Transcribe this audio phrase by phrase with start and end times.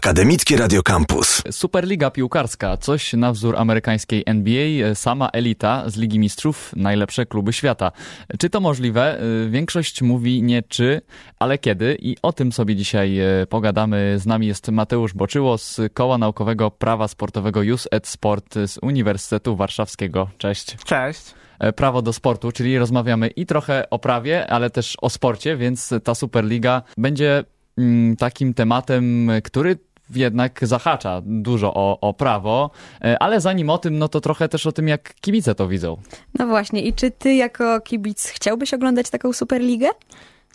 [0.00, 1.42] Akademickie Radio Campus.
[1.50, 7.92] Superliga piłkarska, coś na wzór amerykańskiej NBA, sama elita z Ligi Mistrzów, najlepsze kluby świata.
[8.38, 9.20] Czy to możliwe?
[9.48, 11.00] Większość mówi nie czy,
[11.38, 14.14] ale kiedy i o tym sobie dzisiaj e, pogadamy.
[14.18, 19.56] Z nami jest Mateusz Boczyło z Koła Naukowego Prawa Sportowego Jus et Sport z Uniwersytetu
[19.56, 20.30] Warszawskiego.
[20.38, 20.76] Cześć.
[20.84, 25.56] Cześć e, prawo do sportu, czyli rozmawiamy i trochę o prawie, ale też o sporcie,
[25.56, 27.44] więc ta Superliga będzie
[27.78, 32.70] mm, takim tematem, który jednak zahacza dużo o, o prawo,
[33.04, 35.96] e, ale zanim o tym, no to trochę też o tym, jak kibice to widzą.
[36.38, 39.88] No właśnie, i czy ty jako kibic chciałbyś oglądać taką Superligę?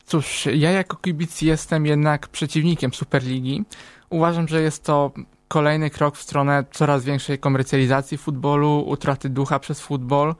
[0.05, 3.63] Cóż, ja jako kibic jestem jednak przeciwnikiem Superligi.
[4.09, 5.11] Uważam, że jest to
[5.47, 10.35] kolejny krok w stronę coraz większej komercjalizacji futbolu, utraty ducha przez futbol.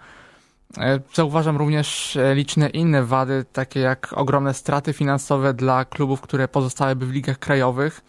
[0.78, 6.48] E, zauważam również e, liczne inne wady, takie jak ogromne straty finansowe dla klubów, które
[6.48, 8.02] pozostałyby w ligach krajowych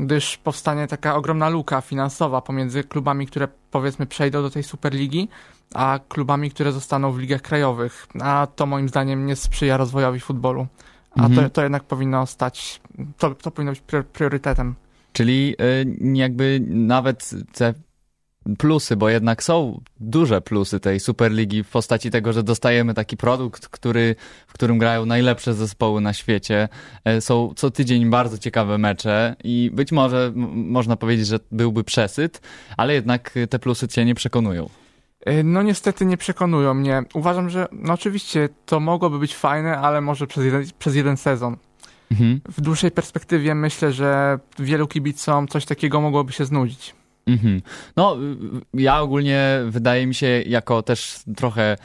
[0.00, 5.28] gdyż powstanie taka ogromna luka finansowa pomiędzy klubami, które powiedzmy przejdą do tej Superligi,
[5.74, 8.06] a klubami, które zostaną w ligach krajowych.
[8.20, 10.66] A to moim zdaniem nie sprzyja rozwojowi futbolu.
[11.16, 11.34] A mhm.
[11.44, 12.80] to, to jednak powinno stać,
[13.18, 14.74] to, to powinno być priorytetem.
[15.12, 17.74] Czyli y, jakby nawet te
[18.58, 23.68] plusy, bo jednak są duże plusy tej Superligi w postaci tego, że dostajemy taki produkt,
[23.68, 26.68] który, w którym grają najlepsze zespoły na świecie.
[27.04, 32.40] E, są co tydzień bardzo ciekawe mecze i być może można powiedzieć, że byłby przesyt,
[32.76, 34.68] ale jednak te plusy cię nie przekonują.
[35.26, 37.02] E, no niestety nie przekonują mnie.
[37.14, 41.56] Uważam, że no oczywiście to mogłoby być fajne, ale może przez jeden, przez jeden sezon.
[42.10, 42.40] Mhm.
[42.48, 46.99] W dłuższej perspektywie myślę, że wielu kibicom coś takiego mogłoby się znudzić.
[47.26, 47.62] Mhm.
[47.96, 48.16] No,
[48.74, 51.76] ja ogólnie wydaje mi się, jako też trochę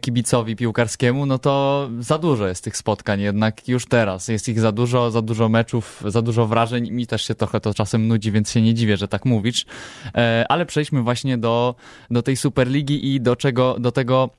[0.00, 4.28] kibicowi piłkarskiemu, no to za dużo jest tych spotkań jednak już teraz.
[4.28, 6.90] Jest ich za dużo, za dużo meczów, za dużo wrażeń.
[6.90, 9.66] Mi też się trochę to czasem nudzi, więc się nie dziwię, że tak mówisz.
[10.14, 11.74] E, ale przejdźmy właśnie do,
[12.10, 14.30] do tej Superligi i do czego, do tego,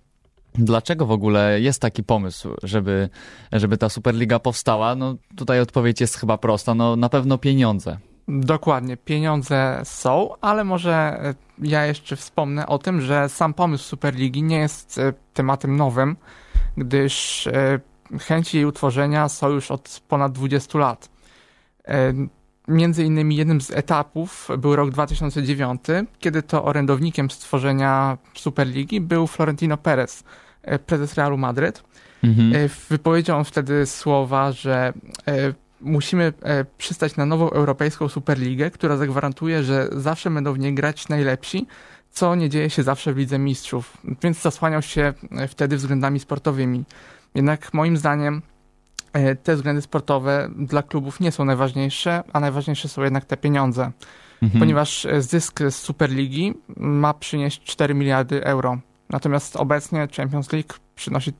[0.58, 3.10] Dlaczego w ogóle jest taki pomysł, żeby,
[3.52, 4.96] żeby ta Superliga powstała?
[4.96, 6.76] No tutaj odpowiedź jest chyba prosta.
[6.76, 7.98] No na pewno pieniądze.
[8.28, 14.44] Dokładnie, pieniądze są, ale może e, ja jeszcze wspomnę o tym, że sam pomysł Superligi
[14.44, 16.16] nie jest e, tematem nowym,
[16.78, 17.80] gdyż e,
[18.20, 21.10] chęci jej utworzenia są już od ponad 20 lat.
[22.68, 25.82] Między innymi jednym z etapów był rok 2009,
[26.20, 30.24] kiedy to orędownikiem stworzenia Superligi był Florentino Perez,
[30.86, 31.84] prezes Realu Madryt.
[32.24, 32.70] Mhm.
[32.90, 34.94] Wypowiedział on wtedy słowa, że
[35.86, 41.10] musimy e, przystać na nową europejską Superligę, która zagwarantuje, że zawsze będą w niej grać
[41.10, 41.68] najlepsi,
[42.12, 43.98] co nie dzieje się zawsze w Lidze Mistrzów.
[44.22, 46.84] Więc zasłaniał się e, wtedy względami sportowymi.
[47.36, 48.42] Jednak moim zdaniem
[49.14, 53.92] e, te względy sportowe dla klubów nie są najważniejsze, a najważniejsze są jednak te pieniądze.
[54.42, 54.60] Mhm.
[54.60, 58.78] Ponieważ zysk z Superligi ma przynieść 4 miliardy euro.
[59.10, 61.34] Natomiast obecnie Champions League przynosi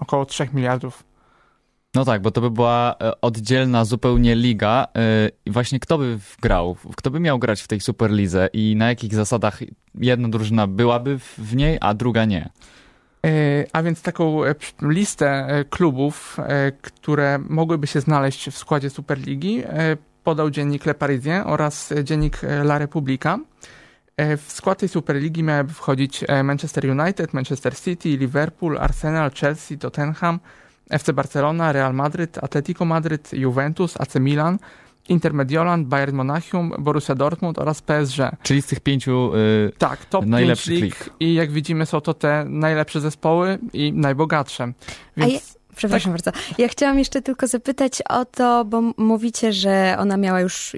[0.00, 1.09] około 3 miliardów.
[1.94, 6.18] No tak, bo to by była e, oddzielna zupełnie liga e, i właśnie kto by
[6.42, 9.60] grał, kto by miał grać w tej Superlidze i na jakich zasadach
[9.94, 12.50] jedna drużyna byłaby w niej, a druga nie?
[13.26, 13.30] E,
[13.72, 14.40] a więc taką
[14.82, 16.36] listę klubów,
[16.82, 19.62] które mogłyby się znaleźć w składzie Superligi,
[20.24, 23.38] podał dziennik Le Parisien oraz dziennik La Repubblica.
[24.18, 30.40] W skład tej Superligi miałyby wchodzić Manchester United, Manchester City, Liverpool, Arsenal, Chelsea, Tottenham,
[30.90, 34.58] FC Barcelona, Real Madryt, Atletico Madryt, Juventus, AC Milan,
[35.08, 38.18] Inter Mediolan, Bayern Monachium, Borussia Dortmund oraz PSG.
[38.42, 41.10] Czyli z tych pięciu yy, tak, top najlepszych lig.
[41.20, 44.72] I jak widzimy są to te najlepsze zespoły i najbogatsze.
[45.16, 45.59] Więc...
[45.80, 46.22] Przepraszam tak.
[46.22, 46.40] bardzo.
[46.58, 50.76] Ja chciałam jeszcze tylko zapytać o to, bo mówicie, że ona miała już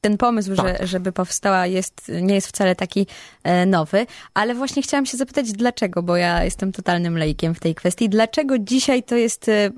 [0.00, 0.66] ten pomysł, tak.
[0.66, 3.06] że, żeby powstała, jest, nie jest wcale taki
[3.44, 7.74] e, nowy, ale właśnie chciałam się zapytać, dlaczego, bo ja jestem totalnym lejkiem w tej
[7.74, 8.08] kwestii.
[8.08, 9.70] Dlaczego dzisiaj to jest e,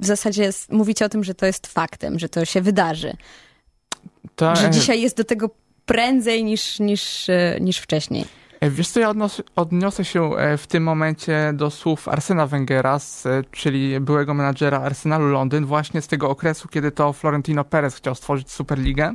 [0.00, 3.16] w zasadzie, mówicie o tym, że to jest faktem, że to się wydarzy?
[4.36, 4.56] To...
[4.56, 5.50] Że dzisiaj jest do tego
[5.86, 8.24] prędzej niż, niż, e, niż wcześniej.
[8.62, 12.98] E, wiesz co, ja odnos, odniosę się e, w tym momencie do słów Arsena Wengera,
[13.26, 18.14] e, czyli byłego menadżera Arsenalu Londyn, właśnie z tego okresu, kiedy to Florentino Perez chciał
[18.14, 19.14] stworzyć Superligę.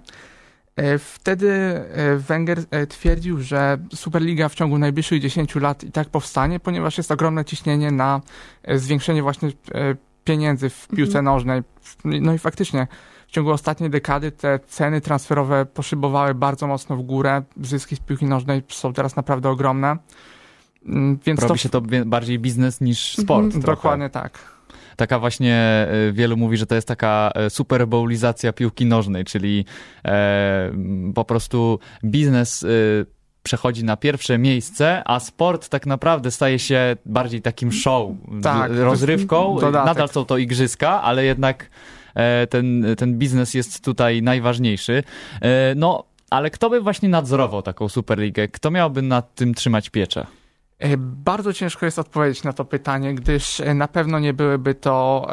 [0.99, 1.81] Wtedy
[2.17, 2.59] Wenger
[2.89, 7.91] twierdził, że Superliga w ciągu najbliższych 10 lat i tak powstanie, ponieważ jest ogromne ciśnienie
[7.91, 8.21] na
[8.75, 9.51] zwiększenie właśnie
[10.23, 11.25] pieniędzy w piłce mhm.
[11.25, 11.61] nożnej.
[12.05, 12.87] No i faktycznie
[13.27, 17.43] w ciągu ostatniej dekady te ceny transferowe poszybowały bardzo mocno w górę.
[17.61, 19.97] Zyski z piłki nożnej są teraz naprawdę ogromne.
[20.85, 21.57] Mm, więc Robi to...
[21.57, 23.45] się to bardziej biznes niż sport.
[23.45, 23.63] Mhm.
[23.63, 24.39] Dokładnie tak.
[24.95, 29.65] taka właśnie, wielu mówi, że to jest taka super bowlizacja piłki nożnej, czyli
[31.15, 32.65] po prostu biznes
[33.43, 38.11] przechodzi na pierwsze miejsce, a sport tak naprawdę staje się bardziej takim show,
[38.43, 39.57] tak, rozrywką.
[39.71, 41.67] Nadal są to igrzyska, ale jednak e,
[42.49, 45.03] ten, ten biznes jest tutaj najważniejszy.
[45.41, 48.47] E, no, ale kto by właśnie nadzorował taką Superligę?
[48.47, 50.27] Kto miałby nad tym trzymać pieczę?
[50.79, 55.27] E, bardzo ciężko jest odpowiedzieć na to pytanie, gdyż na pewno nie byłyby to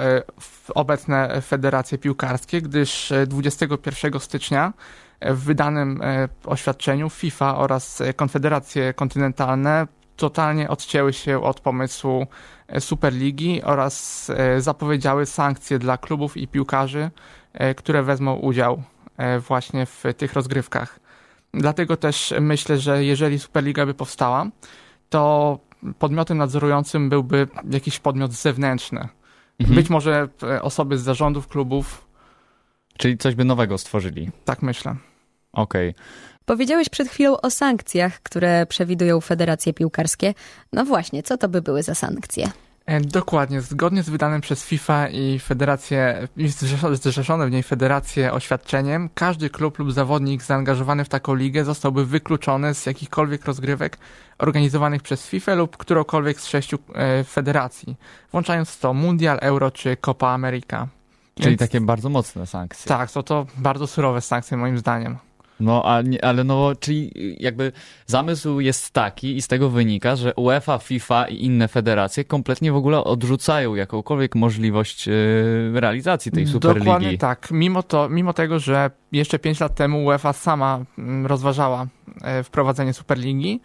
[0.74, 4.72] obecne federacje piłkarskie, gdyż 21 stycznia
[5.20, 12.26] w wydanym e, oświadczeniu FIFA oraz e, konfederacje kontynentalne totalnie odcięły się od pomysłu
[12.68, 17.10] e, Superligi oraz zapowiedziały sankcje dla klubów i piłkarzy,
[17.76, 18.82] które wezmą udział
[19.48, 21.00] właśnie w tych rozgrywkach.
[21.54, 24.46] Dlatego też myślę, że jeżeli Superliga by powstała,
[25.08, 25.58] to
[25.98, 29.08] podmiotem nadzorującym byłby jakiś podmiot zewnętrzny.
[29.58, 29.76] Mhm.
[29.76, 30.28] Być może
[30.62, 32.06] osoby z zarządów klubów.
[32.98, 34.30] Czyli coś by nowego stworzyli.
[34.44, 34.96] Tak myślę.
[35.52, 35.90] Okej.
[35.90, 36.04] Okay.
[36.46, 40.34] Powiedziałeś przed chwilą o sankcjach, które przewidują federacje piłkarskie.
[40.72, 42.50] No właśnie, co to by były za sankcje?
[42.86, 43.60] E, dokładnie.
[43.60, 46.28] Zgodnie z wydanym przez FIFA i federację,
[46.92, 52.74] zrzeszone w niej federacje oświadczeniem, każdy klub lub zawodnik zaangażowany w taką ligę zostałby wykluczony
[52.74, 53.98] z jakichkolwiek rozgrywek
[54.38, 57.96] organizowanych przez FIFA lub którąkolwiek z sześciu e, federacji,
[58.32, 60.88] włączając w to Mundial, Euro czy Copa America.
[61.34, 62.88] Czyli Więc, takie bardzo mocne sankcje.
[62.88, 65.16] Tak, to to bardzo surowe sankcje moim zdaniem.
[65.64, 65.84] No,
[66.22, 67.72] ale no, czyli jakby
[68.06, 72.76] zamysł jest taki i z tego wynika, że UEFA, FIFA i inne federacje kompletnie w
[72.76, 76.84] ogóle odrzucają jakąkolwiek możliwość yy, realizacji tej Superligi.
[76.84, 77.48] Dokładnie tak.
[77.50, 81.86] Mimo, to, mimo tego, że jeszcze 5 lat temu UEFA sama mm, rozważała
[82.22, 83.60] e, wprowadzenie Superligi,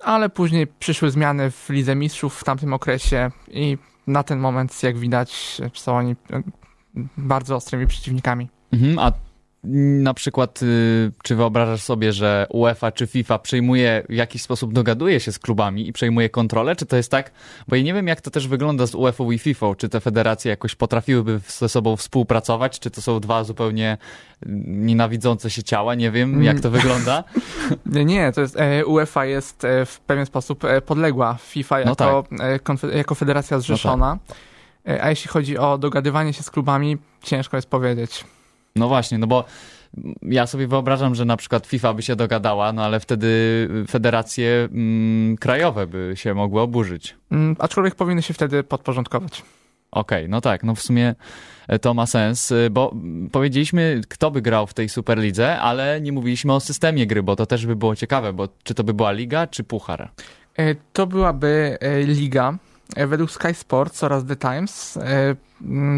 [0.00, 4.98] ale później przyszły zmiany w Lidze Mistrzów w tamtym okresie i na ten moment, jak
[4.98, 6.42] widać, są oni e,
[7.16, 8.48] bardzo ostrymi przeciwnikami.
[8.72, 9.12] Mhm, a
[9.64, 15.20] na przykład, y, czy wyobrażasz sobie, że UEFA czy FIFA przejmuje, w jakiś sposób dogaduje
[15.20, 16.76] się z klubami i przejmuje kontrolę?
[16.76, 17.30] Czy to jest tak?
[17.68, 19.66] Bo ja nie wiem, jak to też wygląda z UEFA i FIFA.
[19.76, 22.80] Czy te federacje jakoś potrafiłyby ze sobą współpracować?
[22.80, 23.98] Czy to są dwa zupełnie
[24.66, 25.94] nienawidzące się ciała?
[25.94, 27.24] Nie wiem, jak to wygląda.
[27.86, 31.80] Nie, nie, to jest, e, UEFA jest e, w pewien sposób e, podległa FIFA no
[31.80, 32.94] jako, no tak.
[32.94, 34.14] jako federacja zrzeszona.
[34.14, 34.34] No
[34.84, 35.00] tak.
[35.00, 38.24] A jeśli chodzi o dogadywanie się z klubami, ciężko jest powiedzieć.
[38.76, 39.44] No właśnie, no bo
[40.22, 43.28] ja sobie wyobrażam, że na przykład FIFA by się dogadała, no ale wtedy
[43.88, 47.16] federacje mm, krajowe by się mogły oburzyć.
[47.30, 49.42] Mm, aczkolwiek powinny się wtedy podporządkować.
[49.90, 51.14] Okej, okay, no tak, no w sumie
[51.68, 52.94] e, to ma sens, e, bo
[53.32, 57.46] powiedzieliśmy, kto by grał w tej Superlidze, ale nie mówiliśmy o systemie gry, bo to
[57.46, 60.10] też by było ciekawe, bo czy to by była liga, czy puchar?
[60.58, 62.58] E, to byłaby liga.
[63.06, 64.98] Według Sky Sports oraz The Times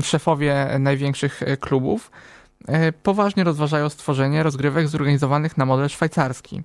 [0.03, 2.11] szefowie największych klubów
[3.03, 6.63] poważnie rozważają stworzenie rozgrywek zorganizowanych na model szwajcarski.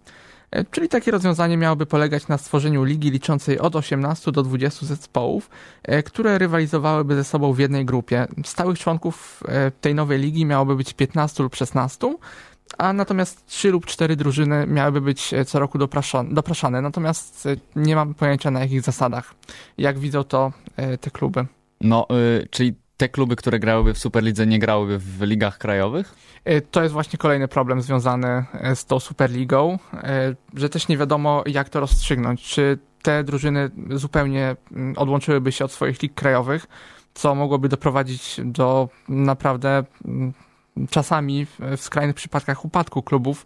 [0.53, 5.49] E, czyli takie rozwiązanie miałoby polegać na stworzeniu ligi liczącej od 18 do 20 zespołów,
[5.83, 8.27] e, które rywalizowałyby ze sobą w jednej grupie.
[8.45, 9.43] Stałych członków
[9.81, 12.15] tej nowej ligi miałoby być 15 lub 16,
[12.77, 15.77] a natomiast 3 lub 4 drużyny miałyby być co roku
[16.31, 16.81] dopraszane.
[16.81, 19.33] Natomiast nie mam pojęcia na jakich zasadach.
[19.77, 20.51] Jak widzą to
[21.01, 21.45] te kluby.
[21.81, 22.07] No,
[22.41, 26.15] y, czyli te kluby, które grałyby w Superlidze, nie grałyby w ligach krajowych?
[26.45, 30.97] E, to jest właśnie kolejny problem związany e, z tą Superligą, e, że też nie
[30.97, 32.43] wiadomo, jak to rozstrzygnąć.
[32.43, 36.65] Czy te drużyny zupełnie mm, odłączyłyby się od swoich lig krajowych,
[37.13, 40.33] co mogłoby doprowadzić do naprawdę mm,
[40.89, 43.45] czasami w skrajnych przypadkach upadku klubów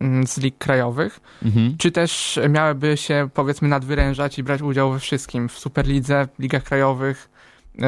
[0.00, 1.76] mm, z lig krajowych, mhm.
[1.78, 7.35] czy też miałyby się powiedzmy nadwyrężać i brać udział we wszystkim w Superlidze, ligach krajowych,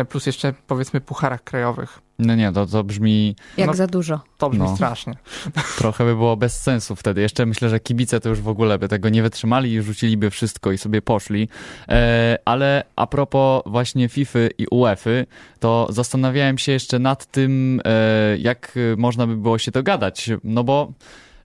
[0.09, 2.01] plus jeszcze powiedzmy pucharach krajowych.
[2.19, 3.37] No nie, to, to brzmi...
[3.57, 4.21] Jak no, za dużo.
[4.39, 5.15] To brzmi no, strasznie.
[5.79, 7.21] Trochę by było bez sensu wtedy.
[7.21, 10.73] Jeszcze myślę, że kibice to już w ogóle by tego nie wytrzymali i rzuciliby wszystko
[10.73, 11.49] i sobie poszli.
[11.89, 15.11] E, ale a propos właśnie FIFA i UEFA,
[15.61, 20.31] to zastanawiałem się jeszcze nad tym, e, jak można by było się dogadać.
[20.45, 20.93] No bo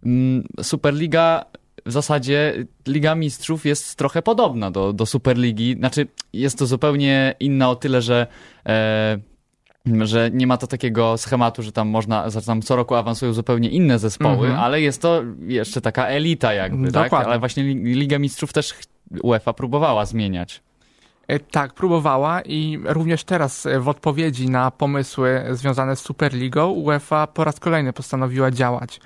[0.05, 1.45] mm, Superliga
[1.85, 5.75] w zasadzie Liga Mistrzów jest trochę podobna do, do Superligi.
[5.77, 8.27] Znaczy, jest to zupełnie inna o tyle, że,
[8.65, 9.19] e,
[10.01, 13.69] że nie ma to takiego schematu, że tam można, że tam co roku awansują zupełnie
[13.69, 14.59] inne zespoły, mhm.
[14.59, 17.13] ale jest to jeszcze taka elita jakby, tak?
[17.13, 18.73] Ale właśnie Liga Mistrzów też
[19.23, 20.61] UEFA próbowała zmieniać.
[21.27, 27.43] E, tak, próbowała i również teraz w odpowiedzi na pomysły związane z Superligą UEFA po
[27.43, 28.99] raz kolejny postanowiła działać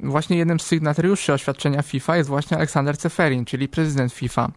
[0.00, 4.48] właśnie jednym z sygnatariuszy oświadczenia FIFA jest właśnie Aleksander Ceferin, czyli prezydent FIFA.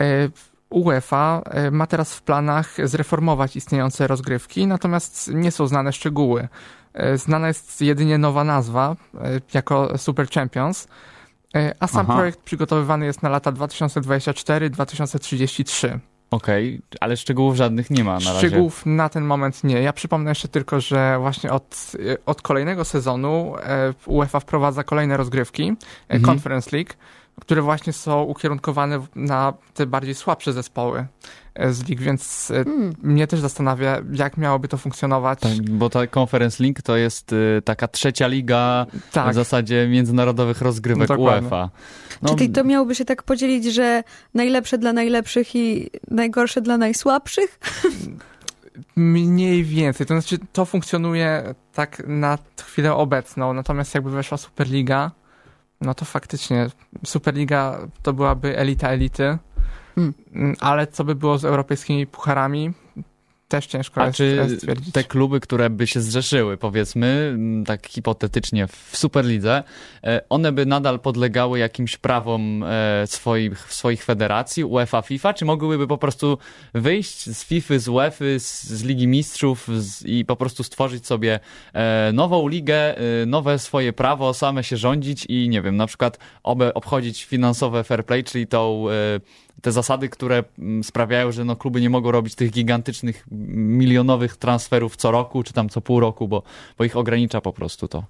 [0.00, 0.28] E,
[0.70, 6.48] UEFA e, ma teraz w planach zreformować istniejące rozgrywki, natomiast nie są znane szczegóły.
[6.94, 8.96] E, znana jest jedynie nowa nazwa
[9.54, 10.88] jako Super Champions,
[11.80, 12.16] a sam Aha.
[12.16, 15.98] projekt przygotowywany jest na lata 2024-2033.
[16.32, 18.38] Okej, okay, ale szczegółów żadnych nie ma na razie.
[18.38, 19.82] Szczegółów na ten moment nie.
[19.82, 21.92] Ja przypomnę jeszcze tylko, że właśnie od,
[22.26, 23.54] od kolejnego sezonu
[24.06, 25.72] UEFA wprowadza kolejne rozgrywki,
[26.08, 26.24] mhm.
[26.24, 26.92] Conference League,
[27.40, 31.06] które właśnie są ukierunkowane na te bardziej słabsze zespoły
[31.54, 32.94] e, z lig, więc mm.
[33.02, 35.40] mnie też zastanawia, jak miałoby to funkcjonować.
[35.40, 39.32] Tak, bo ta Conference League to jest y, taka trzecia liga tak.
[39.32, 41.48] w zasadzie międzynarodowych rozgrywek Dokładnie.
[41.48, 41.70] UEFA.
[42.22, 47.58] No, Czyli to miałoby się tak podzielić, że najlepsze dla najlepszych i najgorsze dla najsłabszych?
[48.96, 50.06] Mniej więcej.
[50.06, 55.10] To znaczy, to funkcjonuje tak na chwilę obecną, natomiast jakby weszła Superliga,
[55.82, 56.66] no to faktycznie
[57.04, 59.38] Superliga to byłaby elita elity,
[59.94, 60.14] hmm.
[60.60, 62.72] ale co by było z europejskimi pucharami?
[63.52, 64.94] Też ciężko A czy stwierdzić.
[64.94, 69.62] te kluby, które by się zrzeszyły, powiedzmy, tak hipotetycznie w Superlidze,
[70.04, 75.86] e, one by nadal podlegały jakimś prawom e, swoich, swoich federacji, UEFA, FIFA, czy mogłyby
[75.86, 76.38] po prostu
[76.74, 81.40] wyjść z FIFA, z UEFA, z, z Ligi Mistrzów z, i po prostu stworzyć sobie
[81.72, 82.94] e, nową ligę,
[83.26, 86.18] nowe swoje prawo, same się rządzić i nie wiem, na przykład
[86.74, 88.86] obchodzić finansowe fair play, czyli tą
[89.60, 94.96] te zasady, które mm, sprawiają, że no, kluby nie mogą robić tych gigantycznych, milionowych transferów
[94.96, 96.42] co roku, czy tam co pół roku, bo,
[96.78, 98.04] bo ich ogranicza po prostu to.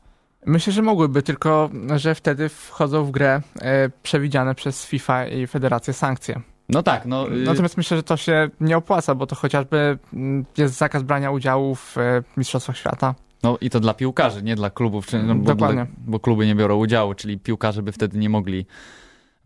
[0.47, 5.95] Myślę, że mogłyby, tylko że wtedy wchodzą w grę e, przewidziane przez FIFA i Federację
[5.95, 6.41] sankcje.
[6.69, 7.33] No tak, no.
[7.33, 11.31] Y- Natomiast myślę, że to się nie opłaca, bo to chociażby mm, jest zakaz brania
[11.31, 13.15] udziału w e, Mistrzostwach Świata.
[13.43, 15.87] No i to dla piłkarzy, nie dla klubów, czy, no, bo, Dokładnie.
[15.99, 18.67] bo kluby nie biorą udziału, czyli piłkarze by wtedy nie mogli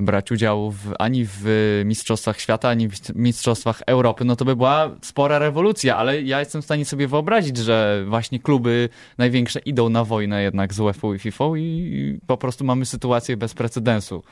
[0.01, 1.45] brać udziału w, ani w
[1.85, 6.63] Mistrzostwach Świata, ani w Mistrzostwach Europy, no to by była spora rewolucja, ale ja jestem
[6.63, 8.89] w stanie sobie wyobrazić, że właśnie kluby
[9.19, 13.55] największe idą na wojnę jednak z UEFA i FIFA i po prostu mamy sytuację bez
[13.55, 14.23] precedensu.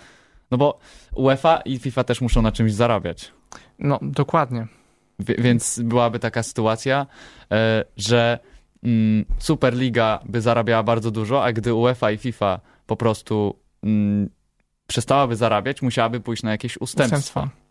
[0.50, 0.78] No bo
[1.14, 3.32] UEFA i FIFA też muszą na czymś zarabiać.
[3.78, 4.66] No, dokładnie.
[5.18, 7.06] W, więc byłaby taka sytuacja,
[7.52, 8.38] e, że
[8.82, 14.30] mm, Superliga by zarabiała bardzo dużo, a gdy UEFA i FIFA po prostu mm,
[14.86, 17.16] przestałaby zarabiać, musiałaby pójść na jakieś ustępstwa.
[17.16, 17.64] ustępstwa.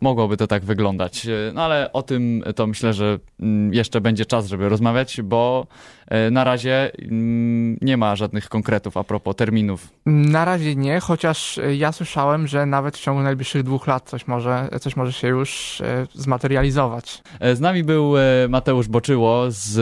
[0.00, 1.26] Mogłoby to tak wyglądać.
[1.54, 5.97] No ale o tym to myślę, że mm, jeszcze będzie czas, żeby rozmawiać, bo e,
[6.30, 9.88] na razie mm, nie ma żadnych konkretów a propos terminów.
[10.06, 14.68] Na razie nie, chociaż ja słyszałem, że nawet w ciągu najbliższych dwóch lat coś może,
[14.80, 17.22] coś może się już e, zmaterializować.
[17.40, 18.14] E, z nami był
[18.48, 19.78] Mateusz Boczyło z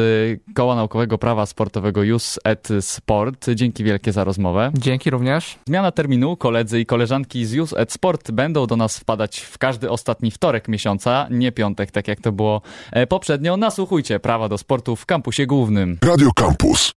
[0.54, 3.46] Koła Naukowego Prawa Sportowego JUS et Sport.
[3.54, 4.70] Dzięki wielkie za rozmowę.
[4.74, 5.58] Dzięki również.
[5.66, 6.36] Zmiana terminu.
[6.36, 10.68] Koledzy i koleżanki z JUS et Sport będą do nas wpadać w każdy ostatni wtorek
[10.68, 13.56] miesiąca, nie piątek, tak jak to było e, poprzednio.
[13.56, 15.98] Nasłuchujcie prawa do sportu w kampusie głównym.
[16.16, 16.94] Radio Campus.